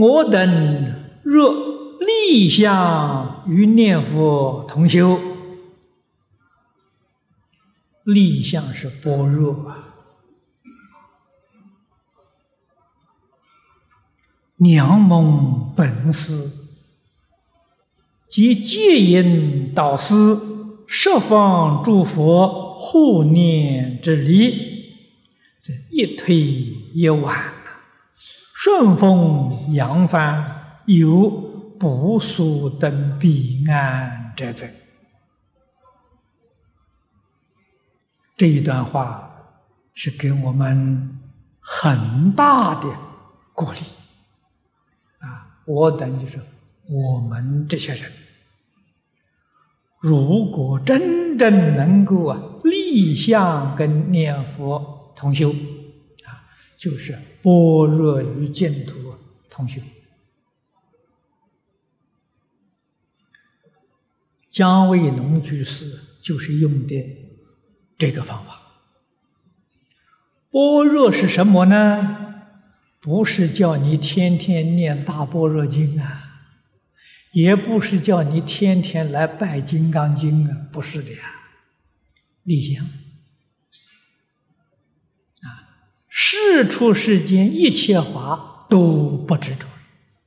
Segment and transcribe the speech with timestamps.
[0.00, 5.20] 我等若立相与念佛同修，
[8.04, 9.94] 立相是般若啊。
[14.56, 16.50] 娘蒙本师
[18.26, 20.14] 及戒引导师，
[20.86, 24.94] 十方诸佛护念之力，
[25.60, 26.36] 这一推
[26.94, 27.52] 一挽，
[28.62, 31.30] 顺风扬帆，有
[31.78, 34.66] 不速登彼岸者者。
[38.36, 39.30] 这一段话
[39.94, 41.18] 是给我们
[41.58, 42.86] 很大的
[43.54, 43.78] 鼓励
[45.20, 45.56] 啊。
[45.64, 46.38] 我等就是
[46.86, 48.12] 我们这些人，
[50.00, 55.50] 如果真正能够啊立相跟念佛同修，
[56.80, 58.94] 就是般若与净土
[59.50, 59.82] 同修。
[64.48, 66.96] 姜维农居士就是用的
[67.98, 68.62] 这个方法。
[70.50, 72.44] 般若是什么呢？
[72.98, 76.48] 不是叫你天天念大般若经啊，
[77.32, 81.18] 也不是叫你天天来拜金刚经啊，不是的呀。
[82.44, 82.86] 立相
[86.10, 89.66] 啊，世出世间一切法都不执着，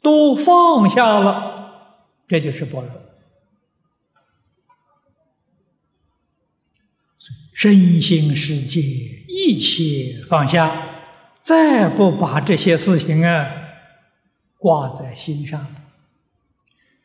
[0.00, 2.92] 都放下了，这就是般若。
[7.52, 8.80] 身心世界
[9.28, 10.90] 一切放下。
[11.42, 13.46] 再不把这些事情啊
[14.56, 15.66] 挂在心上，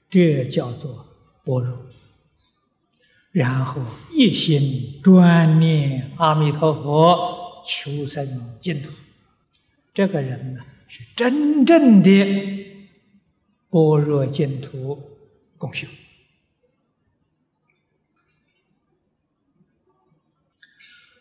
[0.09, 1.07] 这叫做
[1.43, 1.77] 般若。
[3.31, 3.81] 然后
[4.13, 8.91] 一心专念阿弥陀佛，求生净土。
[9.93, 12.89] 这个人呢，是真正的
[13.69, 15.01] 般若净土
[15.57, 15.87] 共修。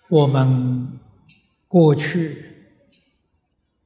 [0.08, 0.98] 我们
[1.66, 2.44] 过去。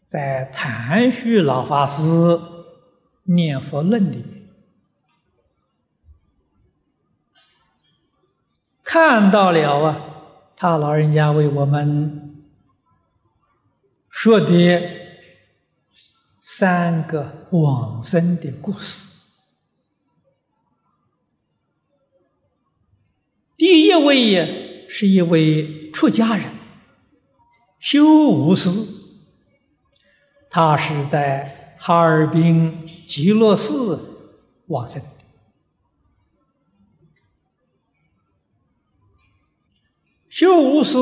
[0.04, 2.02] 在谭旭老法师
[3.22, 4.46] 念佛论里面，
[8.84, 10.04] 看到了啊，
[10.54, 12.31] 他老人家为我们
[14.12, 14.80] 说的
[16.38, 19.08] 三个往生的故事。
[23.56, 24.46] 第一位呀，
[24.88, 26.54] 是一位出家人，
[27.80, 28.70] 修无师。
[30.50, 34.36] 他是在哈尔滨极乐寺
[34.66, 35.08] 往生的。
[40.28, 40.98] 修无师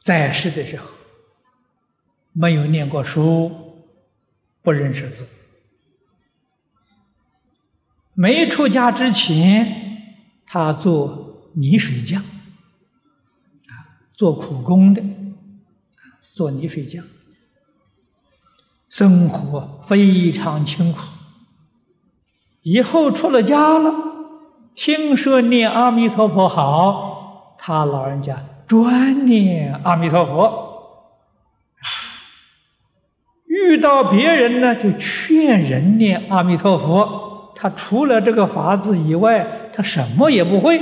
[0.00, 0.88] 在世的时候，
[2.32, 3.50] 没有念过书，
[4.62, 5.26] 不认识字。
[8.14, 13.72] 没出家之前，他做泥水匠，啊，
[14.12, 15.02] 做苦工的，
[16.32, 17.04] 做泥水匠。
[18.88, 21.00] 生活非常清苦。
[22.60, 23.92] 以后出了家了，
[24.74, 30.61] 听说念阿弥陀佛好，他老人家专念阿弥陀佛。
[33.68, 37.52] 遇到别人呢，就劝人念阿弥陀佛。
[37.54, 40.80] 他除了这个法子以外，他什么也不会。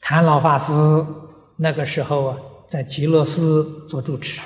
[0.00, 0.72] 谭老法师
[1.56, 2.36] 那个时候啊，
[2.66, 4.40] 在极乐寺做主持；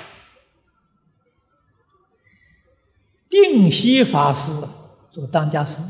[3.27, 4.51] 定西法师
[5.09, 5.81] 做当家师。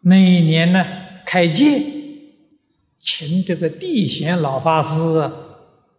[0.00, 0.84] 那一年呢，
[1.24, 1.95] 开戒，
[3.06, 5.30] 请这个地贤老法师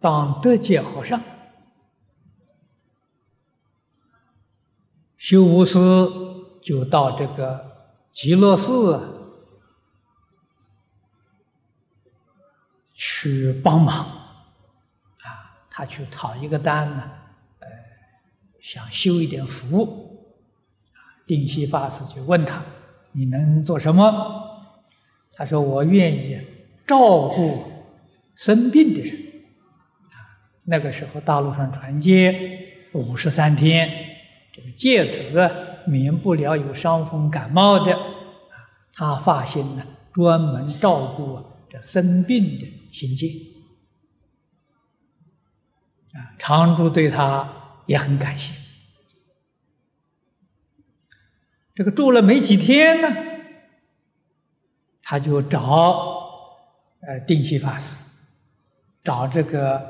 [0.01, 1.23] 当德界和尚，
[5.15, 5.79] 修无师
[6.61, 9.13] 就到这个极乐寺。
[12.93, 14.05] 去帮忙，
[15.21, 17.03] 啊，他去讨一个单呢，
[17.59, 17.67] 呃，
[18.59, 20.35] 想修一点福，
[21.25, 22.61] 定西法师就问他
[23.13, 24.67] ：“你能做什么？”
[25.33, 26.56] 他说：“我愿意
[26.87, 27.63] 照顾
[28.35, 29.13] 生病的人。”
[30.09, 30.17] 啊，
[30.63, 33.87] 那个时候大陆上传戒五十三天，
[34.51, 35.51] 这个戒子
[35.85, 38.01] 免不了有伤风感冒的，啊，
[38.93, 42.73] 他发心呢，专门照顾这生病的。
[42.89, 43.29] 心境
[46.13, 48.51] 啊，常住对他也很感谢。
[51.75, 53.07] 这个住了没几天呢，
[55.03, 56.16] 他就找
[57.07, 58.03] 呃定西法师
[59.01, 59.81] 找这个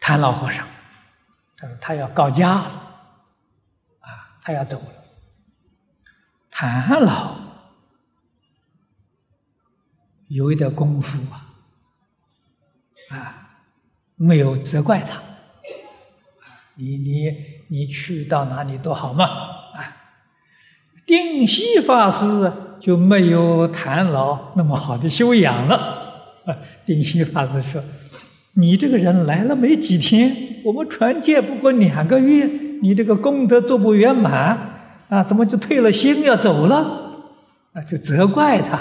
[0.00, 0.66] 谭老和尚，
[1.56, 2.64] 他说他要告假了，
[4.00, 5.04] 啊，他要走了。
[6.50, 7.36] 谭老
[10.26, 11.54] 有一点功夫啊，
[13.10, 13.60] 啊，
[14.16, 15.22] 没有责怪他，
[16.74, 17.30] 你你
[17.68, 19.96] 你去到哪里都好嘛，啊，
[21.06, 25.76] 定西法师就没有谭老那么好的修养了，
[26.44, 27.82] 啊，定西法师说，
[28.54, 32.48] 你这个人来了没几天，我们传戒不过两个月，
[32.82, 34.74] 你这个功德做不圆满。
[35.08, 36.76] 啊，怎么就退了心要走了？
[37.72, 38.78] 啊，就责怪他。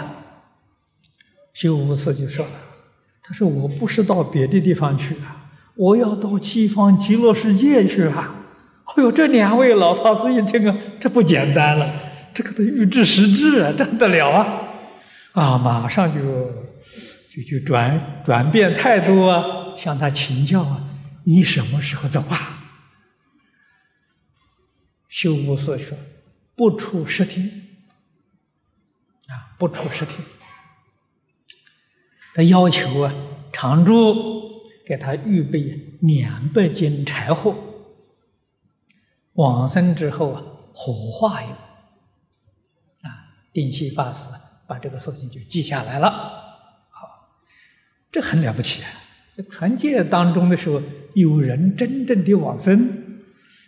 [1.54, 2.52] 修无次就说了
[3.24, 8.36] ：“他说我不是到别的地方去啊，我要到西方极乐世界去啊！”
[8.84, 11.90] 哎呦，这两位老法师一听啊，这不简单了，
[12.38, 14.62] 这个都预知实质啊， 这得了啊！
[15.32, 16.20] 啊，马上就
[17.32, 19.44] 就就转转变态度啊，
[19.76, 20.88] 向他请教啊
[21.26, 22.70] ：“你什么时候走啊？”
[25.10, 25.98] 修无所说。
[26.56, 27.44] 不出十天，
[29.30, 30.20] 啊，不出十天。
[32.36, 33.12] 他要求啊，
[33.52, 34.14] 常住
[34.86, 37.56] 给他预备两百斤柴火，
[39.34, 41.52] 往生之后啊，火化用。
[43.58, 44.30] 定西法师
[44.68, 46.10] 把这个事情就记下来了。
[46.92, 47.28] 好，
[48.12, 48.88] 这很了不起啊！
[49.50, 50.80] 传戒当中的时候，
[51.16, 52.88] 有人真正的往生，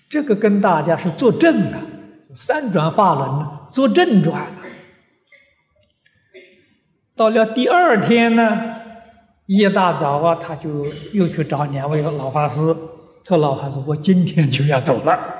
[0.07, 1.80] 这个跟大家是作证的。
[2.36, 4.62] 三转法轮作正转了，
[7.15, 8.75] 到了第二天呢，
[9.47, 12.57] 一大早啊，他就又去找两位老法师，
[13.24, 15.38] 说：“老法师，我今天就要走了。”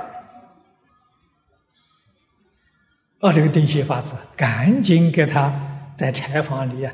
[3.20, 6.94] 啊，这个定西法师赶紧给他在柴房里啊，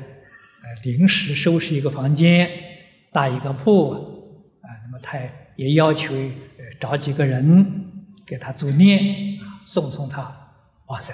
[0.62, 2.50] 呃临时收拾一个房间，
[3.12, 3.92] 搭一个铺
[4.60, 5.18] 啊，那么他
[5.56, 6.14] 也要求
[6.80, 7.92] 找几个人
[8.26, 9.34] 给他助念。
[9.68, 10.52] 送送他
[10.86, 11.12] 往生。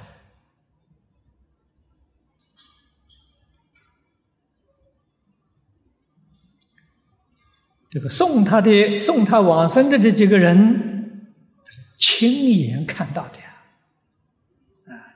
[7.90, 11.24] 这个送他的、送他往生的这几个人，
[11.64, 13.38] 他是亲眼看到的！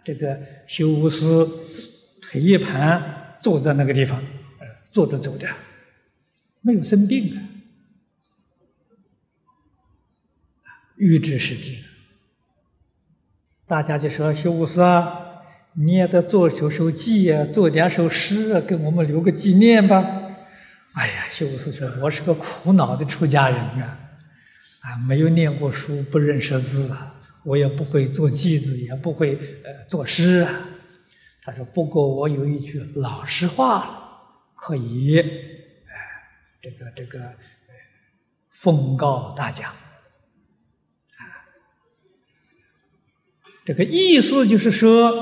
[0.06, 0.38] 这个
[0.68, 1.26] 修无师
[2.22, 4.16] 腿一盘，坐在那个地方，
[4.60, 5.48] 呃，坐着走的，
[6.60, 7.42] 没有生病啊，
[10.94, 11.82] 欲知是知。
[13.66, 15.42] 大家就说：“修无师啊，
[15.72, 20.06] 你也得做首首记啊，做两首诗啊，给我们留个纪念吧。”
[20.94, 23.98] 哎呀，修无师说：“我是个苦恼的出家人啊，
[24.82, 27.15] 啊，没有念过书，不认识字啊，
[27.46, 30.68] 我也不会做记子，也不会呃作诗啊。”
[31.42, 35.24] 他说：“不过我有一句老实话，可以，哎，
[36.60, 37.34] 这个这个，
[38.50, 41.46] 奉告大家啊。”
[43.64, 45.12] 这个意思就是说，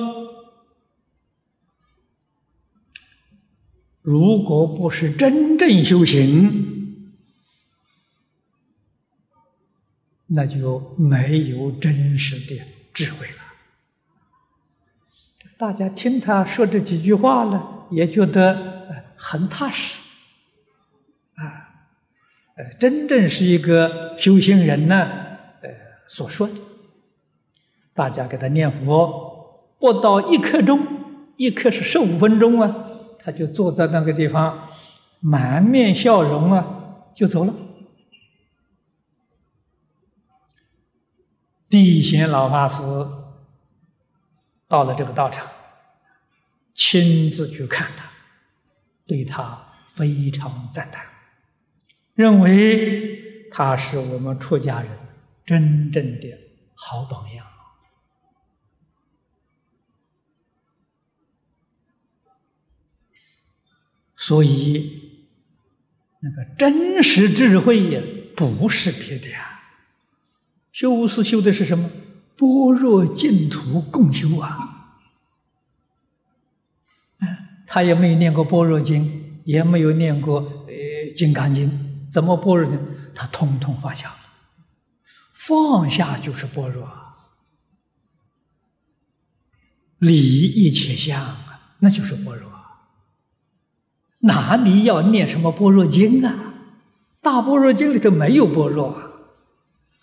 [4.01, 6.64] 如果不是真正修行，
[10.35, 12.61] 那就没有真实的
[12.93, 13.35] 智慧了。
[15.57, 18.57] 大家听他说这几句话呢，也觉得
[19.17, 20.01] 很踏实
[21.37, 21.71] 啊。
[22.57, 25.05] 呃，真正是一个修行人呢，
[25.63, 25.71] 呃，
[26.09, 26.55] 所说的。
[27.95, 30.81] 大家给他念佛，不到一刻钟，
[31.37, 32.75] 一刻是十五分钟啊，
[33.21, 34.69] 他就坐在那个地方，
[35.21, 36.67] 满面笑容啊，
[37.15, 37.55] 就走了。
[41.75, 42.77] 地贤老法师
[44.69, 45.45] 到了这个道场，
[46.73, 48.09] 亲自去看他，
[49.09, 51.05] 对他非常赞叹，
[52.15, 54.99] 认为他是我们出家人
[55.45, 56.29] 真正的
[56.77, 57.45] 好榜样。
[64.15, 65.27] 所以，
[66.21, 68.01] 那个真实智慧也，
[68.37, 69.51] 不是别的呀。
[70.75, 71.89] 修无师修的是什么？
[72.37, 74.99] 般若净土共修啊！
[77.65, 81.71] 他也没有念过般若经，也没有念过呃金刚经，
[82.11, 82.77] 怎么般若呢？
[83.15, 84.17] 他通通放下了，
[85.33, 86.89] 放下就是般若，
[89.99, 92.51] 理一切相啊，那就是般若。
[94.23, 96.35] 哪里要念什么般若经啊？
[97.23, 99.13] 大般若经里头没有般若啊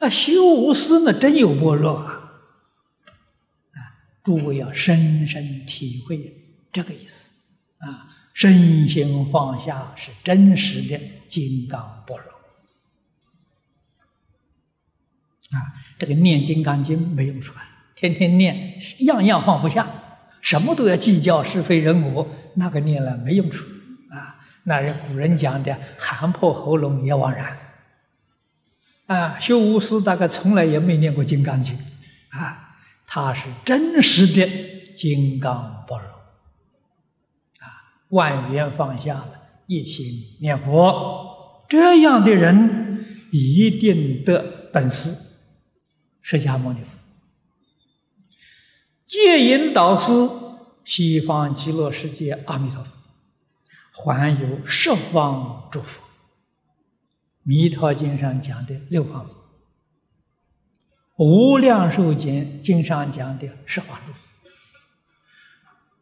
[0.02, 0.10] 那！
[0.10, 2.42] 修无私那真有般若啊！
[3.72, 3.80] 啊，
[4.24, 6.36] 诸位要深深体会
[6.72, 7.30] 这个意思
[7.78, 8.10] 啊！
[8.34, 12.26] 身心放下是真实的金刚不容。
[15.52, 17.62] 啊，这个念《金刚经》没用处啊，
[17.94, 19.88] 天天念，样样放不下，
[20.42, 23.66] 什么都要计较是非人我，那个念了没用处
[24.10, 24.40] 啊。
[24.64, 27.56] 那是古人讲的“喊破喉咙也枉然”。
[29.12, 31.78] 啊，修无师大概从来也没念过《金刚经》，
[32.30, 34.48] 啊，他是真实的
[34.96, 36.06] 金刚不容，
[37.60, 37.66] 啊，
[38.08, 39.34] 万缘放下了，
[39.68, 45.14] 一心念佛，这样的人一定得本事。
[46.22, 46.98] 释迦牟尼佛，
[49.08, 50.30] 戒引导师，
[50.86, 52.98] 西方极乐世界阿弥陀佛，
[53.92, 56.02] 还有十方诸佛。
[57.44, 59.36] 弥陀经上讲的六方佛，
[61.18, 64.20] 无量寿经经上讲的十方诸佛，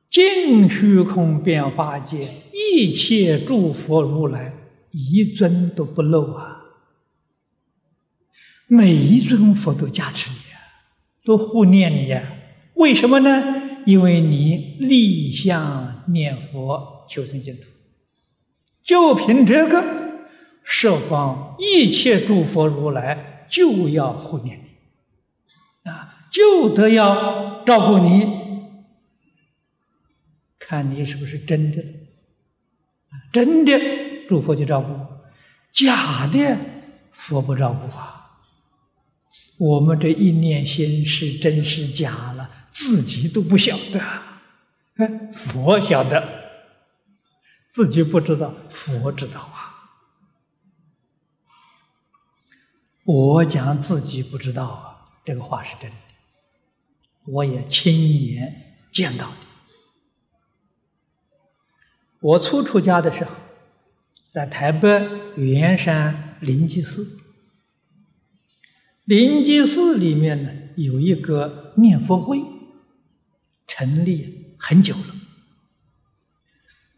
[0.09, 4.53] 净虚空变化界一切诸佛如来，
[4.91, 6.57] 一尊都不漏啊！
[8.67, 10.59] 每一尊佛都加持你啊，
[11.23, 12.33] 都护念你呀！
[12.75, 13.41] 为什么呢？
[13.85, 17.67] 因为你立相念佛求生净土，
[18.83, 19.98] 就凭这个，
[20.71, 24.59] 设方一切诸佛如来就要护念
[25.83, 28.27] 你啊，就得要照顾你，
[30.59, 31.83] 看你是不是真的
[33.33, 33.79] 真的
[34.27, 34.95] 诸佛就照顾，
[35.71, 36.55] 假的
[37.11, 38.37] 佛不照顾啊。
[39.57, 43.99] 我们这一念心是真是假了，自己都不晓得，
[44.97, 46.23] 哎，佛晓得，
[47.67, 49.65] 自己不知道，佛知道啊。
[53.11, 55.97] 我讲自己不知道啊，这个话是真的，
[57.25, 59.35] 我也亲眼见到的。
[62.19, 63.31] 我初出家的时候，
[64.29, 67.17] 在台北圆山灵济寺。
[69.05, 72.43] 灵济寺里面呢有一个念佛会，
[73.65, 75.15] 成立很久了。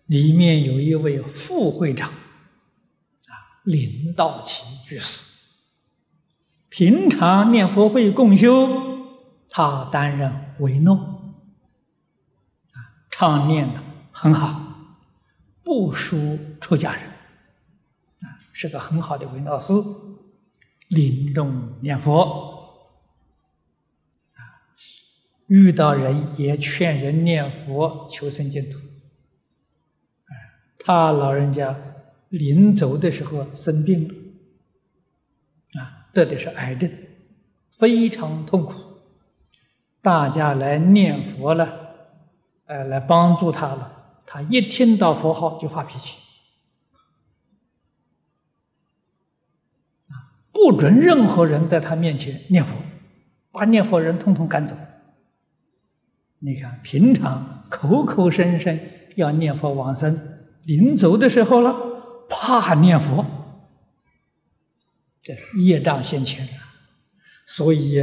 [0.08, 5.31] 里面有一位副会长，啊，林道奇居士。
[6.72, 8.70] 平常念佛会共修，
[9.50, 13.82] 他担任维诺，啊，唱念的
[14.13, 14.78] 很好，
[15.66, 17.04] 不输出家人，
[18.22, 19.74] 啊，是个很好的维诺师。
[20.88, 22.22] 临终念佛，
[24.36, 24.40] 啊，
[25.48, 28.80] 遇到人也劝人念佛求生净土。
[30.80, 31.78] 他老人家
[32.30, 34.13] 临走的时候生病了，
[36.13, 36.91] 得的是癌症，
[37.72, 38.74] 非常痛苦。
[40.01, 41.70] 大家来念佛了，
[42.65, 46.18] 呃，来帮助他了，他一听到佛号就发脾气。
[50.10, 52.75] 啊不准任何人在他面前念佛，
[53.51, 54.75] 把念佛人通通赶走。
[56.39, 58.80] 你看，平常口口声声
[59.15, 60.20] 要念佛往生，
[60.63, 61.75] 临走的时候了，
[62.27, 63.25] 怕念佛，
[65.58, 66.74] 业障现前啊。
[67.46, 68.02] 所以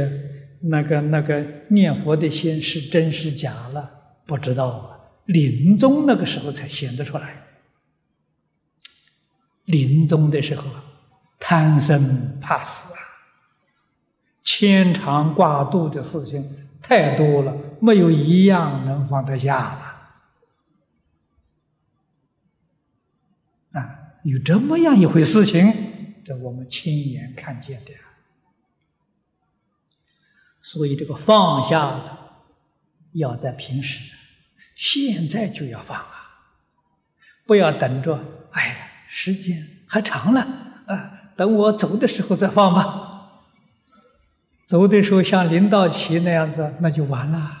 [0.61, 3.89] 那个那个念佛的心是真是假了，
[4.25, 4.99] 不知道啊。
[5.25, 7.43] 临终那个时候才显得出来，
[9.65, 10.69] 临终的时候。
[11.41, 12.99] 贪生怕死啊，
[14.43, 19.95] 牵肠挂肚的事情太多了，没有一样能放得下了。
[23.79, 23.89] 啊，
[24.23, 25.88] 有这么样一回事情，
[26.23, 27.91] 这我们亲眼看见的。
[30.61, 31.99] 所以这个放下，
[33.13, 34.13] 要在平时，
[34.75, 36.53] 现在就要放啊，
[37.45, 40.41] 不要等着，哎呀，时间还长了
[40.87, 41.31] 啊。
[41.35, 43.05] 等我走的时候再放吧。
[44.65, 47.55] 走的时候像林道奇那样子，那就完了。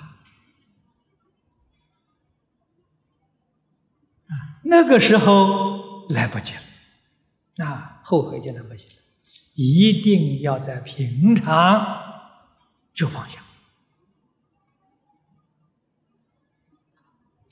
[4.63, 6.61] 那个时候来不及了，
[7.59, 8.93] 那后悔就来不及了。
[9.53, 12.01] 一定要在平常
[12.93, 13.41] 就放下。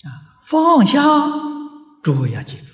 [0.04, 1.04] 啊，放下，
[2.02, 2.74] 诸位要记住。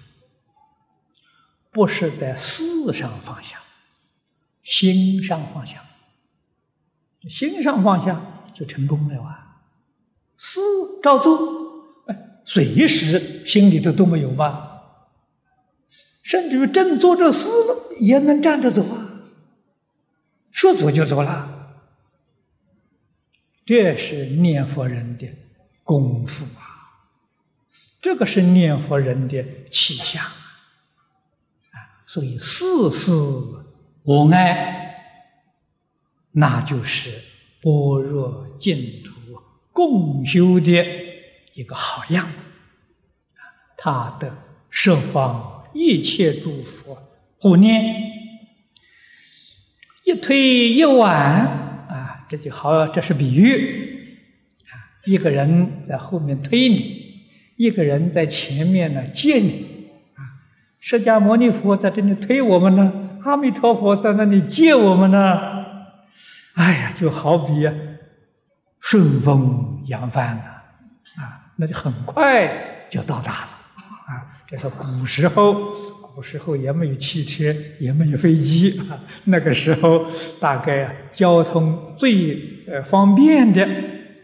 [1.71, 3.57] 不是在事上放下，
[4.61, 5.83] 心上放下，
[7.27, 8.21] 心上放下
[8.53, 9.63] 就成功了啊！
[10.37, 10.59] 事
[11.01, 11.39] 照做，
[12.05, 14.72] 哎，随时心里头都没有吧？
[16.23, 19.21] 甚至于正做着事了，也能站着走啊，
[20.51, 21.83] 说走就走了，
[23.65, 25.27] 这是念佛人的
[25.83, 26.63] 功夫啊！
[28.01, 31.77] 这个是念佛人的气象啊！
[32.05, 33.11] 所以事事
[34.03, 34.95] 我爱，
[36.31, 37.11] 那就是
[37.61, 39.11] 般若净土
[39.71, 40.85] 共修的
[41.53, 42.47] 一个好样子
[43.77, 44.35] 他的
[44.69, 46.97] 设方一切诸佛
[47.39, 47.83] 护念，
[50.05, 51.13] 一推一挽
[51.89, 54.17] 啊，这就好，这是比喻。
[54.65, 54.73] 啊，
[55.05, 57.01] 一个人在后面推你。
[57.55, 60.25] 一个人在前面呢接你，啊，
[60.79, 65.39] 释迦牟尼佛在这里推我们呢，阿弥陀佛在那里接我们呢，
[66.55, 67.53] 哎呀，就好比
[68.81, 70.63] 顺风扬帆啊，
[71.17, 73.52] 啊，那就很快就到达了，
[74.53, 75.73] 这是古时候，
[76.13, 80.05] 古时候也没有汽车，也没有飞机啊，那个时候
[80.39, 83.67] 大概啊交通最呃方便的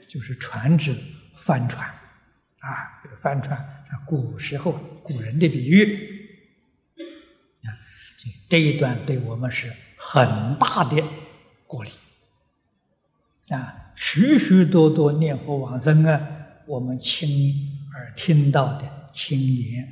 [0.08, 0.96] 就是船只、
[1.36, 1.84] 帆船。
[2.60, 3.58] 啊，这个帆船
[4.06, 5.84] 古时候古人的比喻
[7.64, 7.74] 啊，
[8.16, 9.68] 所以这一段对我们是
[9.98, 11.04] 很大的
[11.66, 11.90] 鼓励
[13.50, 13.74] 啊。
[13.96, 16.22] 许许多多念佛往生啊，
[16.68, 19.40] 我们亲耳听到的、亲
[19.72, 19.92] 眼